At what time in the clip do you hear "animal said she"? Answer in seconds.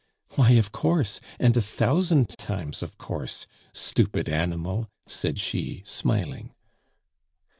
4.29-5.83